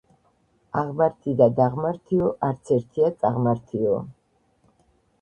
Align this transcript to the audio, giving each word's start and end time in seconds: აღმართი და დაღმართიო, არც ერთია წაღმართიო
აღმართი 0.81 1.35
და 1.43 1.47
დაღმართიო, 1.59 2.33
არც 2.51 2.75
ერთია 2.79 3.15
წაღმართიო 3.23 3.97